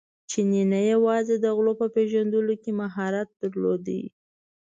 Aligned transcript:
چیني 0.29 0.63
نه 0.73 0.79
یوازې 0.93 1.35
د 1.39 1.45
غلو 1.55 1.73
په 1.81 1.87
پېژندلو 1.95 2.53
کې 2.63 2.71
مهارت 2.81 3.29
درلود. 3.41 3.85